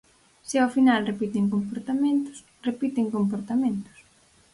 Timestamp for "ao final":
0.59-1.01